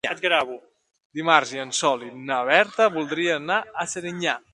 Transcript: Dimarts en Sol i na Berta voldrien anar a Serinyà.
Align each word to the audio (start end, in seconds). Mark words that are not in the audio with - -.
Dimarts 1.19 1.51
en 1.65 1.73
Sol 1.79 2.05
i 2.07 2.09
na 2.31 2.39
Berta 2.47 2.87
voldrien 2.97 3.45
anar 3.45 3.61
a 3.85 3.87
Serinyà. 3.93 4.35